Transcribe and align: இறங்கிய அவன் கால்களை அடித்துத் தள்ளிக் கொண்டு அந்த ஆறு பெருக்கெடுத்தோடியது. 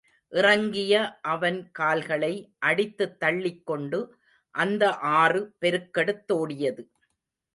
இறங்கிய 0.33 0.93
அவன் 1.21 1.71
கால்களை 1.71 2.31
அடித்துத் 2.65 3.19
தள்ளிக் 3.19 3.65
கொண்டு 3.65 3.99
அந்த 4.55 4.83
ஆறு 5.19 5.41
பெருக்கெடுத்தோடியது. 5.61 6.83